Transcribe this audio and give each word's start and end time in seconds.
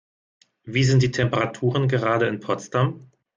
Wie 0.63 0.83
sind 0.83 1.03
die 1.03 1.11
Temperaturen 1.11 1.87
gerade 1.87 2.25
in 2.27 2.39
Potsdam? 2.39 3.11